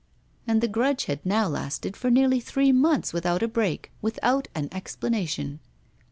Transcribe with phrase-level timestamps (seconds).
[0.47, 4.67] And the grudge had now lasted for nearly three months without a break, without an
[4.71, 5.59] explanation.